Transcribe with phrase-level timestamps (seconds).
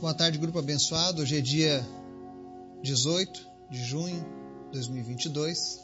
[0.00, 1.22] Boa tarde, grupo abençoado.
[1.22, 1.86] Hoje é dia
[2.82, 4.20] 18 de junho
[4.66, 5.80] de 2022.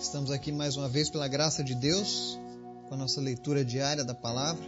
[0.00, 2.38] Estamos aqui mais uma vez pela graça de Deus,
[2.86, 4.62] com a nossa leitura diária da palavra,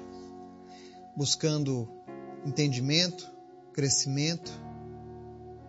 [1.14, 1.88] buscando
[2.44, 3.30] entendimento,
[3.72, 4.50] crescimento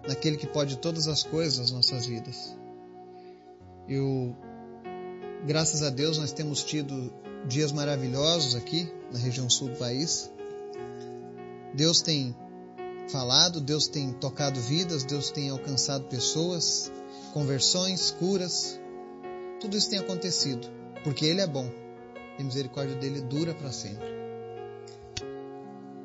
[0.08, 2.58] naquele que pode todas as coisas nas nossas vidas.
[3.88, 4.36] Eu,
[5.46, 7.14] graças a Deus, nós temos tido
[7.46, 10.32] dias maravilhosos aqui na região sul do país.
[11.76, 12.36] Deus tem
[13.10, 16.92] falado, Deus tem tocado vidas, Deus tem alcançado pessoas,
[17.34, 18.80] conversões, curas.
[19.60, 20.68] Tudo isso tem acontecido,
[21.04, 21.70] porque Ele é bom
[22.38, 24.14] e a misericórdia dele dura para sempre.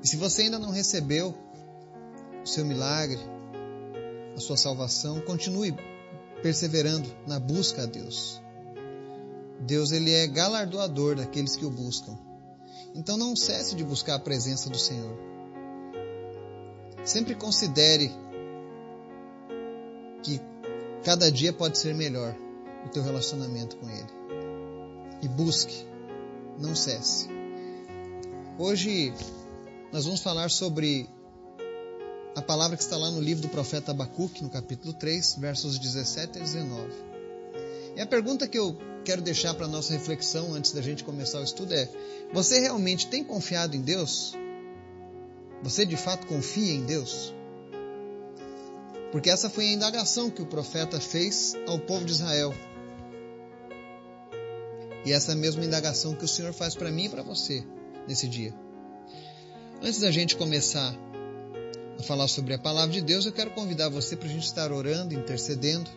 [0.03, 1.35] E se você ainda não recebeu
[2.45, 3.19] o seu milagre,
[4.37, 5.75] a sua salvação, continue
[6.43, 8.41] perseverando na busca a Deus.
[9.61, 12.17] Deus ele é galardoador daqueles que o buscam.
[12.95, 15.19] Então não cesse de buscar a presença do Senhor.
[17.05, 18.11] Sempre considere
[20.23, 20.41] que
[21.05, 22.37] cada dia pode ser melhor
[22.85, 24.09] o teu relacionamento com Ele.
[25.23, 25.87] E busque,
[26.59, 27.29] não cesse.
[28.59, 29.13] Hoje
[29.93, 31.09] nós vamos falar sobre
[32.37, 36.39] a palavra que está lá no livro do profeta Abacuque, no capítulo 3, versos 17
[36.39, 36.93] a 19.
[37.97, 41.45] E a pergunta que eu quero deixar para nossa reflexão antes da gente começar o
[41.45, 41.89] estudo é:
[42.33, 44.35] você realmente tem confiado em Deus?
[45.63, 47.35] Você de fato confia em Deus?
[49.11, 52.55] Porque essa foi a indagação que o profeta fez ao povo de Israel.
[55.05, 57.65] E essa mesma indagação que o Senhor faz para mim e para você
[58.07, 58.55] nesse dia.
[59.83, 60.95] Antes da gente começar
[61.99, 64.71] a falar sobre a palavra de Deus, eu quero convidar você para a gente estar
[64.73, 65.91] orando, intercedendo.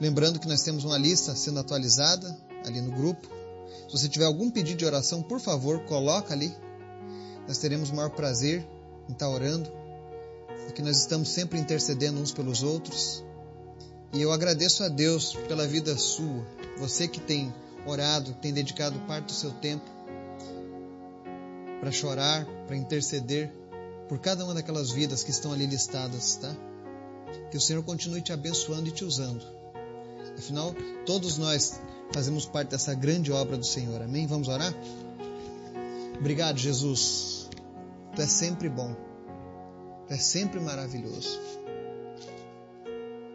[0.00, 3.28] Lembrando que nós temos uma lista sendo atualizada ali no grupo.
[3.88, 6.54] Se você tiver algum pedido de oração, por favor, coloca ali
[7.48, 8.62] nós teremos o maior prazer
[9.08, 9.72] em estar orando,
[10.66, 13.24] porque nós estamos sempre intercedendo uns pelos outros.
[14.12, 16.46] E eu agradeço a Deus pela vida sua,
[16.78, 17.52] você que tem
[17.86, 19.84] orado, tem dedicado parte do seu tempo
[21.80, 23.50] para chorar, para interceder
[24.08, 26.54] por cada uma daquelas vidas que estão ali listadas, tá?
[27.50, 29.42] Que o Senhor continue te abençoando e te usando.
[30.36, 30.74] Afinal,
[31.06, 31.80] todos nós
[32.12, 34.02] fazemos parte dessa grande obra do Senhor.
[34.02, 34.26] Amém?
[34.26, 34.74] Vamos orar?
[36.18, 37.37] Obrigado, Jesus
[38.18, 38.96] Tu és sempre bom.
[40.08, 41.40] Tu és sempre maravilhoso.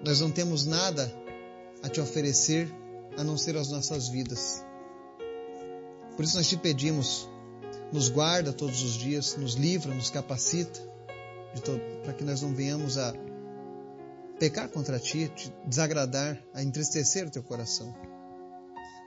[0.06, 1.10] Nós não temos nada
[1.82, 2.70] a te oferecer
[3.18, 4.62] a não ser as nossas vidas.
[6.18, 7.30] Por isso nós te pedimos,
[7.94, 10.82] nos guarda todos os dias, nos livra, nos capacita,
[12.04, 13.14] para que nós não venhamos a
[14.38, 17.96] pecar contra ti, te desagradar, a entristecer o teu coração.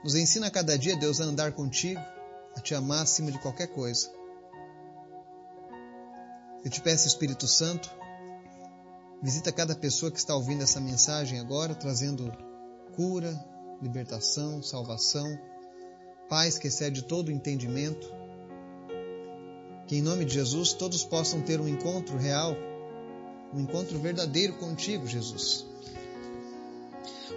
[0.03, 2.01] Nos ensina a cada dia, Deus, a andar contigo,
[2.55, 4.16] a te amar acima de qualquer coisa.
[6.63, 7.89] Eu te peço, Espírito Santo,
[9.21, 12.31] visita cada pessoa que está ouvindo essa mensagem agora, trazendo
[12.95, 13.31] cura,
[13.81, 15.37] libertação, salvação,
[16.27, 18.11] paz que excede todo entendimento.
[19.85, 22.55] Que em nome de Jesus todos possam ter um encontro real,
[23.53, 25.65] um encontro verdadeiro contigo, Jesus.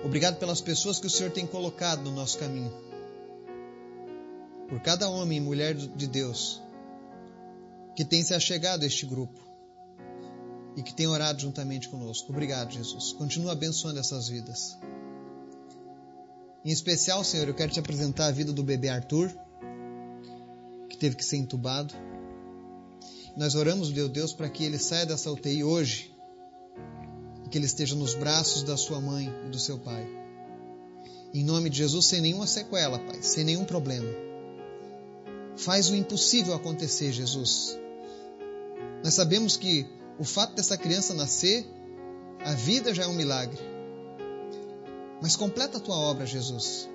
[0.02, 2.72] Obrigado pelas pessoas que o Senhor tem colocado no nosso caminho.
[4.68, 6.62] Por cada homem e mulher de Deus
[7.94, 9.38] que tem se achegado a este grupo
[10.76, 12.30] e que tem orado juntamente conosco.
[12.30, 13.12] Obrigado, Jesus.
[13.12, 14.78] Continua abençoando essas vidas.
[16.64, 19.30] Em especial, Senhor, eu quero te apresentar a vida do bebê Arthur,
[20.88, 21.94] que teve que ser entubado.
[23.36, 26.14] Nós oramos, meu Deus, para que ele saia dessa UTI hoje
[27.44, 30.06] e que ele esteja nos braços da sua mãe e do seu pai.
[31.32, 34.29] Em nome de Jesus, sem nenhuma sequela, Pai, sem nenhum problema.
[35.64, 37.78] Faz o impossível acontecer, Jesus.
[39.04, 39.86] Nós sabemos que
[40.18, 41.66] o fato dessa criança nascer,
[42.42, 43.58] a vida já é um milagre.
[45.20, 46.88] Mas completa a tua obra, Jesus.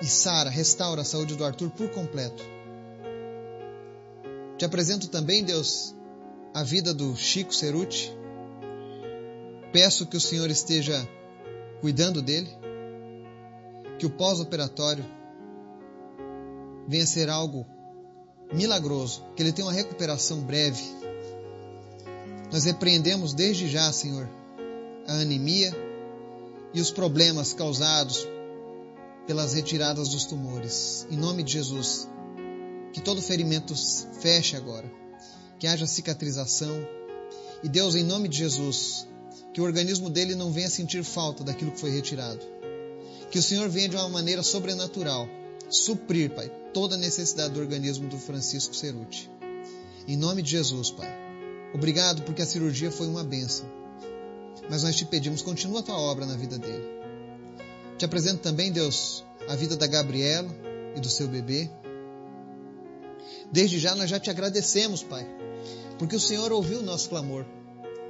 [0.00, 2.44] E Sara, restaura a saúde do Arthur por completo.
[4.56, 5.92] Te apresento também, Deus,
[6.54, 8.16] a vida do Chico Ceruti.
[9.72, 11.08] Peço que o Senhor esteja
[11.80, 12.50] cuidando dele,
[13.98, 15.04] que o pós-operatório
[16.88, 17.66] venha ser algo
[18.52, 20.82] milagroso, que ele tenha uma recuperação breve.
[22.52, 24.28] Nós repreendemos desde já, Senhor,
[25.06, 25.74] a anemia
[26.74, 28.26] e os problemas causados
[29.26, 31.06] pelas retiradas dos tumores.
[31.10, 32.08] Em nome de Jesus,
[32.92, 33.74] que todo ferimento
[34.20, 34.90] feche agora,
[35.58, 36.86] que haja cicatrização.
[37.62, 39.06] E Deus, em nome de Jesus,
[39.54, 42.40] que o organismo dele não venha sentir falta daquilo que foi retirado.
[43.30, 45.26] Que o Senhor venha de uma maneira sobrenatural
[45.72, 49.30] suprir, Pai, toda a necessidade do organismo do Francisco Ceruti.
[50.06, 51.08] Em nome de Jesus, Pai.
[51.74, 53.66] Obrigado porque a cirurgia foi uma bênção.
[54.68, 56.84] Mas nós te pedimos, continua a tua obra na vida dele.
[57.96, 60.48] Te apresento também, Deus, a vida da Gabriela
[60.94, 61.70] e do seu bebê.
[63.50, 65.26] Desde já nós já te agradecemos, Pai,
[65.98, 67.46] porque o Senhor ouviu o nosso clamor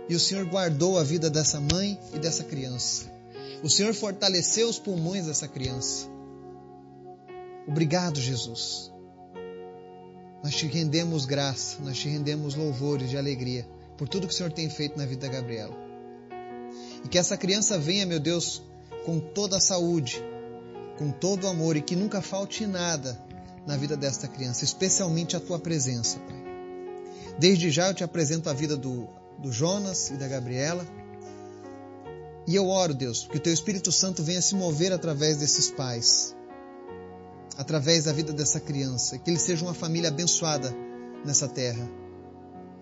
[0.08, 3.10] e o Senhor guardou a vida dessa mãe e dessa criança.
[3.62, 6.11] O Senhor fortaleceu os pulmões dessa criança.
[7.66, 8.92] Obrigado, Jesus.
[10.42, 13.66] Nós te rendemos graça, nós te rendemos louvores de alegria
[13.96, 15.76] por tudo que o Senhor tem feito na vida da Gabriela.
[17.04, 18.62] E que essa criança venha, meu Deus,
[19.04, 20.22] com toda a saúde,
[20.98, 23.20] com todo o amor e que nunca falte nada
[23.64, 26.42] na vida desta criança, especialmente a tua presença, Pai.
[27.38, 30.84] Desde já eu te apresento a vida do, do Jonas e da Gabriela.
[32.46, 36.34] E eu oro, Deus, que o teu Espírito Santo venha se mover através desses pais
[37.56, 40.74] através da vida dessa criança, que ele seja uma família abençoada
[41.24, 41.88] nessa terra.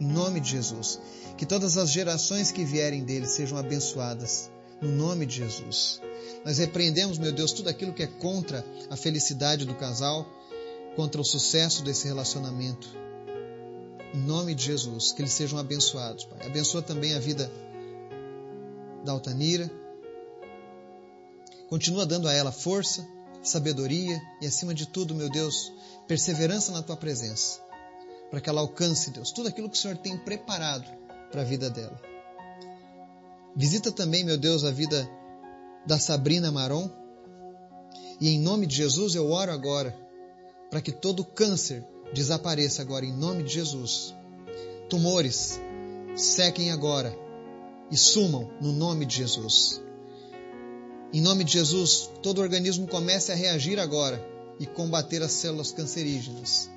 [0.01, 1.01] Em nome de Jesus.
[1.37, 4.51] Que todas as gerações que vierem dele sejam abençoadas.
[4.81, 6.01] No nome de Jesus.
[6.45, 10.27] Nós repreendemos, meu Deus, tudo aquilo que é contra a felicidade do casal,
[10.97, 12.89] contra o sucesso desse relacionamento.
[14.15, 16.47] Em nome de Jesus, que eles sejam abençoados, Pai.
[16.47, 17.51] Abençoa também a vida
[19.05, 19.71] da Altanira.
[21.69, 23.07] Continua dando a ela força,
[23.43, 25.73] sabedoria e, acima de tudo, meu Deus,
[26.07, 27.61] perseverança na tua presença,
[28.31, 30.87] para que ela alcance, Deus, tudo aquilo que o Senhor tem preparado
[31.31, 32.01] para a vida dela.
[33.57, 35.09] Visita também, meu Deus, a vida
[35.87, 36.91] da Sabrina Maron.
[38.21, 39.97] E em nome de Jesus eu oro agora
[40.71, 44.15] para que todo câncer desapareça agora, em nome de Jesus.
[44.89, 45.61] Tumores
[46.15, 47.17] sequem agora
[47.91, 49.83] e sumam no nome de Jesus.
[51.13, 54.25] Em nome de Jesus, todo o organismo comece a reagir agora
[54.61, 56.71] e combater as células cancerígenas.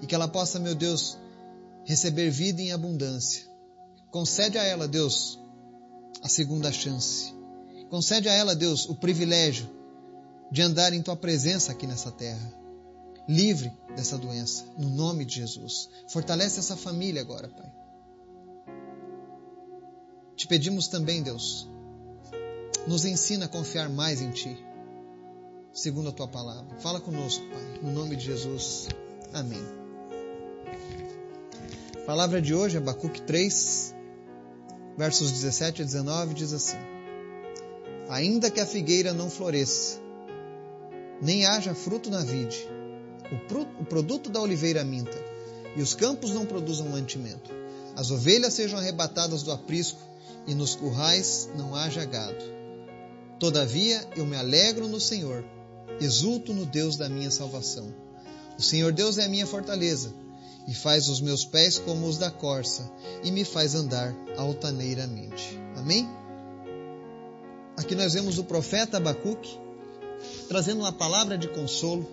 [0.00, 1.18] E que ela possa, meu Deus,
[1.84, 3.44] receber vida em abundância.
[4.10, 5.38] Concede a ela, Deus,
[6.22, 7.34] a segunda chance.
[7.90, 9.68] Concede a ela, Deus, o privilégio
[10.50, 12.52] de andar em tua presença aqui nessa terra.
[13.28, 15.90] Livre dessa doença, no nome de Jesus.
[16.08, 17.70] Fortalece essa família agora, Pai.
[20.36, 21.68] Te pedimos também, Deus,
[22.86, 24.56] nos ensina a confiar mais em Ti,
[25.72, 26.76] segundo a Tua palavra.
[26.78, 28.88] Fala conosco, Pai, no nome de Jesus.
[29.32, 29.62] Amém.
[31.96, 33.94] A palavra de hoje, Abacuque 3,
[34.96, 36.78] versos 17 a 19, diz assim:
[38.08, 40.00] Ainda que a figueira não floresça,
[41.20, 42.68] nem haja fruto na vide,
[43.80, 45.18] o produto da oliveira minta,
[45.74, 47.50] e os campos não produzam mantimento,
[47.96, 49.98] as ovelhas sejam arrebatadas do aprisco,
[50.46, 52.55] e nos currais não haja gado.
[53.38, 55.44] Todavia eu me alegro no Senhor,
[56.00, 57.94] exulto no Deus da minha salvação.
[58.58, 60.12] O Senhor Deus é a minha fortaleza,
[60.66, 62.90] e faz os meus pés como os da corça,
[63.22, 65.58] e me faz andar altaneiramente.
[65.76, 66.08] Amém?
[67.76, 69.58] Aqui nós vemos o profeta Abacuque
[70.48, 72.08] trazendo uma palavra de consolo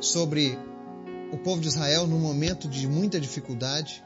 [0.00, 0.58] sobre
[1.30, 4.02] o povo de Israel num momento de muita dificuldade.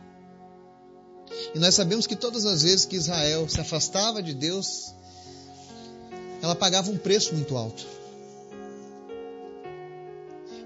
[1.54, 4.94] E nós sabemos que todas as vezes que Israel se afastava de Deus,
[6.42, 7.86] ela pagava um preço muito alto.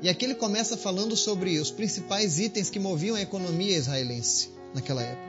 [0.01, 5.03] E aqui ele começa falando sobre os principais itens que moviam a economia israelense naquela
[5.03, 5.29] época.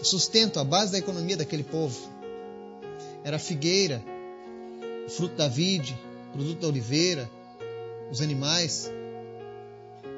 [0.00, 1.98] O sustento, a base da economia daquele povo
[3.24, 4.02] era a figueira,
[5.06, 7.28] o fruto da vide, o produto da oliveira,
[8.10, 8.90] os animais.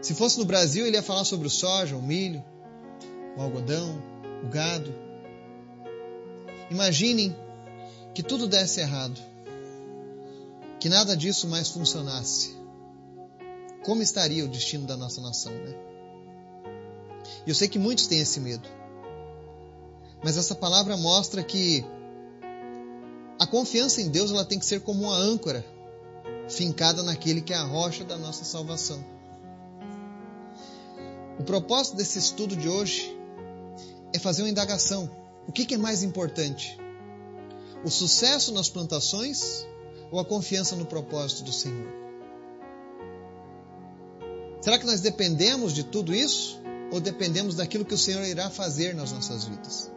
[0.03, 2.45] Se fosse no Brasil, ele ia falar sobre o soja, o milho,
[3.37, 4.03] o algodão,
[4.43, 4.95] o gado.
[6.71, 7.35] Imaginem
[8.15, 9.21] que tudo desse errado,
[10.81, 12.57] que nada disso mais funcionasse.
[13.85, 15.75] Como estaria o destino da nossa nação, né?
[17.47, 18.69] Eu sei que muitos têm esse medo.
[20.25, 21.85] Mas essa palavra mostra que
[23.39, 25.65] a confiança em Deus ela tem que ser como uma âncora
[26.49, 29.05] fincada naquele que é a rocha da nossa salvação.
[31.39, 33.16] O propósito desse estudo de hoje
[34.17, 35.11] é fazer uma indagação.
[35.47, 36.79] O que, é mais importante?
[37.85, 39.67] O sucesso nas plantações
[40.11, 41.87] ou a confiança no propósito do Senhor?
[44.61, 48.95] Será que nós dependemos de tudo isso ou dependemos daquilo que o Senhor irá fazer
[48.95, 49.93] nas nossas vidas?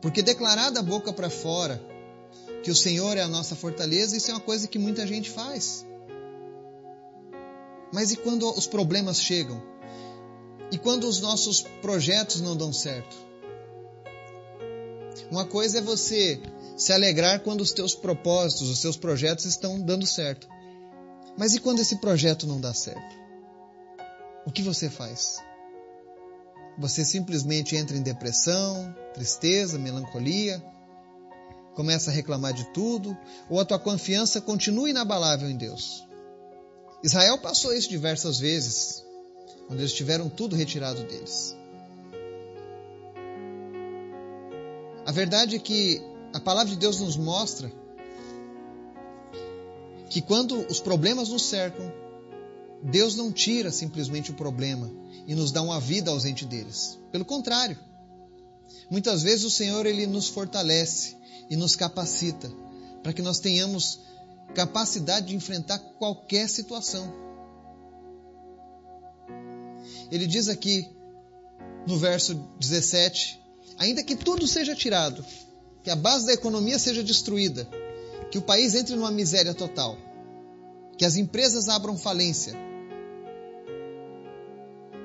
[0.00, 1.80] Porque declarar da boca para fora
[2.62, 5.86] que o Senhor é a nossa fortaleza, isso é uma coisa que muita gente faz.
[7.92, 9.62] Mas e quando os problemas chegam?
[10.70, 13.16] E quando os nossos projetos não dão certo?
[15.30, 16.40] Uma coisa é você
[16.76, 20.48] se alegrar quando os teus propósitos, os seus projetos estão dando certo.
[21.36, 23.18] Mas e quando esse projeto não dá certo?
[24.48, 25.42] o que você faz?
[26.78, 30.64] Você simplesmente entra em depressão, tristeza, melancolia,
[31.74, 33.14] começa a reclamar de tudo,
[33.50, 36.02] ou a tua confiança continua inabalável em Deus?
[37.02, 39.04] Israel passou isso diversas vezes,
[39.68, 41.54] quando eles tiveram tudo retirado deles.
[45.06, 47.70] A verdade é que a palavra de Deus nos mostra
[50.10, 51.92] que quando os problemas nos cercam,
[52.82, 54.90] Deus não tira simplesmente o problema
[55.26, 56.98] e nos dá uma vida ausente deles.
[57.12, 57.78] Pelo contrário,
[58.90, 61.16] muitas vezes o Senhor ele nos fortalece
[61.50, 62.50] e nos capacita
[63.02, 64.00] para que nós tenhamos
[64.54, 67.27] capacidade de enfrentar qualquer situação.
[70.10, 70.88] Ele diz aqui
[71.86, 73.40] no verso 17:
[73.78, 75.24] ainda que tudo seja tirado,
[75.82, 77.68] que a base da economia seja destruída,
[78.30, 79.96] que o país entre numa miséria total,
[80.96, 82.54] que as empresas abram falência,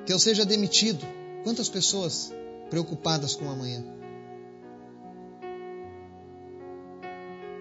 [0.06, 1.06] que eu seja demitido.
[1.42, 2.32] Quantas pessoas
[2.70, 3.84] preocupadas com o amanhã?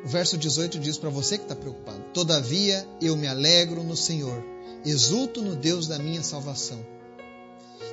[0.04, 4.44] O verso 18 diz para você que está preocupado: Todavia eu me alegro no Senhor,
[4.86, 6.86] exulto no Deus da minha salvação.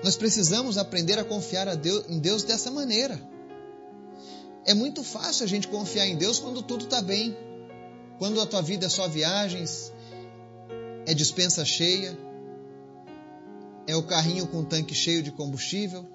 [0.03, 3.21] Nós precisamos aprender a confiar a Deus, em Deus dessa maneira.
[4.65, 7.37] É muito fácil a gente confiar em Deus quando tudo está bem,
[8.19, 9.93] quando a tua vida é só viagens,
[11.07, 12.17] é dispensa cheia,
[13.87, 16.07] é o carrinho com o tanque cheio de combustível,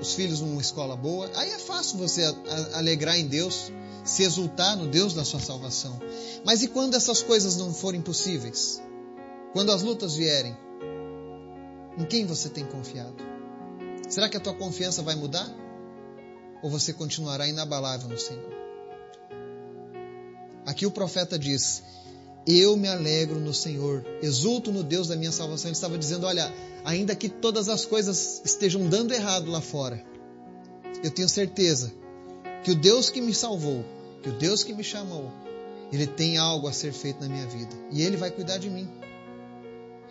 [0.00, 1.30] os filhos numa escola boa.
[1.34, 2.22] Aí é fácil você
[2.74, 3.72] alegrar em Deus,
[4.04, 5.98] se exultar no Deus da sua salvação.
[6.44, 8.80] Mas e quando essas coisas não forem possíveis?
[9.52, 10.56] Quando as lutas vierem?
[11.98, 13.16] Em quem você tem confiado?
[14.08, 15.48] Será que a tua confiança vai mudar?
[16.62, 18.52] Ou você continuará inabalável no Senhor?
[20.66, 21.82] Aqui o profeta diz:
[22.46, 25.68] Eu me alegro no Senhor, exulto no Deus da minha salvação.
[25.68, 26.52] Ele estava dizendo: Olha,
[26.84, 30.04] ainda que todas as coisas estejam dando errado lá fora,
[31.02, 31.92] eu tenho certeza
[32.62, 33.84] que o Deus que me salvou,
[34.22, 35.32] que o Deus que me chamou,
[35.92, 38.88] ele tem algo a ser feito na minha vida e ele vai cuidar de mim.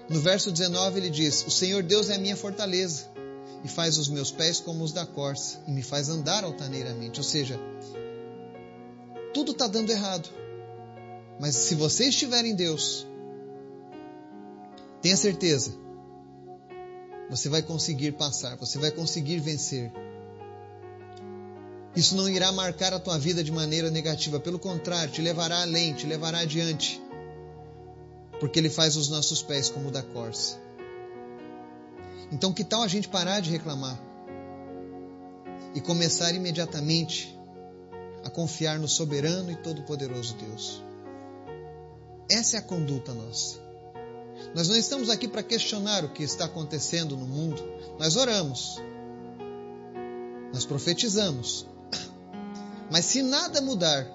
[0.10, 3.06] No verso 19 ele diz: O Senhor Deus é a minha fortaleza
[3.64, 7.20] e faz os meus pés como os da corça e me faz andar altaneiramente.
[7.20, 7.60] Ou seja,
[9.34, 10.30] tudo está dando errado.
[11.40, 13.06] Mas se você estiver em Deus,
[15.02, 15.74] tenha certeza,
[17.30, 19.92] você vai conseguir passar, você vai conseguir vencer.
[21.96, 25.94] Isso não irá marcar a tua vida de maneira negativa, pelo contrário, te levará além,
[25.94, 27.02] te levará adiante
[28.40, 30.60] porque Ele faz os nossos pés como o da corça.
[32.32, 34.00] Então, que tal a gente parar de reclamar
[35.74, 37.38] e começar imediatamente
[38.24, 40.84] a confiar no soberano e todo-poderoso Deus?
[42.30, 43.64] Essa é a conduta nossa.
[44.56, 47.62] Nós não estamos aqui para questionar o que está acontecendo no mundo.
[48.00, 48.82] Nós oramos,
[50.54, 51.68] nós profetizamos.
[52.92, 54.08] Mas se nada mudar,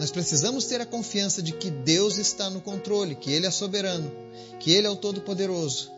[0.00, 4.10] nós precisamos ter a confiança de que Deus está no controle, que Ele é soberano,
[4.58, 5.92] que Ele é o Todo-Poderoso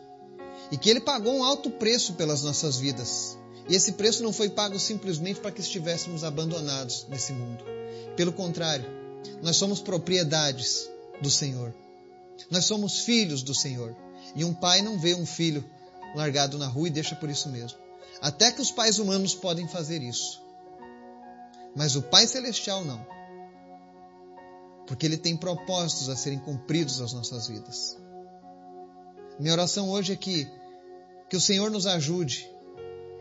[0.69, 3.37] e que Ele pagou um alto preço pelas nossas vidas.
[3.69, 7.63] E esse preço não foi pago simplesmente para que estivéssemos abandonados nesse mundo.
[8.17, 8.85] Pelo contrário,
[9.41, 10.89] nós somos propriedades
[11.21, 11.73] do Senhor.
[12.51, 13.95] Nós somos filhos do Senhor.
[14.35, 15.63] E um pai não vê um filho
[16.13, 17.79] largado na rua e deixa por isso mesmo.
[18.19, 20.41] Até que os pais humanos podem fazer isso.
[21.73, 23.13] Mas o Pai Celestial não
[24.85, 27.97] porque Ele tem propósitos a serem cumpridos nas nossas vidas.
[29.39, 30.47] Minha oração hoje é que,
[31.29, 32.49] que o Senhor nos ajude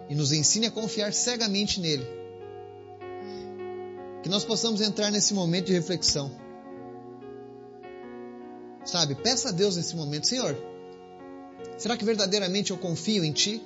[0.09, 2.07] e nos ensine a confiar cegamente nele.
[4.23, 6.31] Que nós possamos entrar nesse momento de reflexão.
[8.85, 10.57] Sabe, peça a Deus nesse momento, Senhor,
[11.79, 13.63] será que verdadeiramente eu confio em Ti?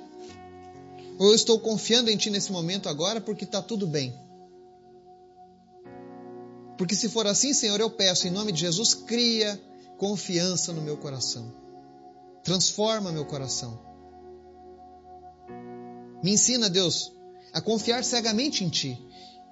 [1.17, 4.26] Ou eu estou confiando em Ti nesse momento agora porque está tudo bem?
[6.77, 9.59] Porque se for assim, Senhor, eu peço em nome de Jesus, cria
[9.97, 11.51] confiança no meu coração.
[12.43, 13.79] Transforma meu coração.
[16.23, 17.11] Me ensina, Deus,
[17.51, 18.97] a confiar cegamente em Ti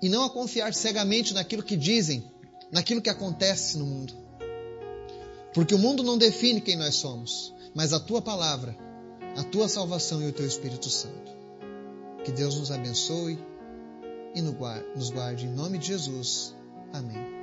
[0.01, 2.23] e não a confiar cegamente naquilo que dizem,
[2.71, 4.13] naquilo que acontece no mundo.
[5.53, 8.77] Porque o mundo não define quem nós somos, mas a Tua palavra,
[9.35, 11.33] a Tua salvação e o Teu Espírito Santo.
[12.23, 13.39] Que Deus nos abençoe
[14.35, 16.53] e nos guarde em nome de Jesus.
[16.95, 17.34] Amém.